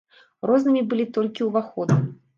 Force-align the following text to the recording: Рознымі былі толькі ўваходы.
Рознымі 0.49 0.81
былі 0.93 1.05
толькі 1.19 1.49
ўваходы. 1.51 2.03